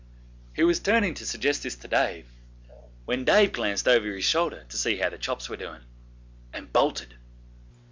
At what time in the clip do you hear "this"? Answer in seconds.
1.61-1.75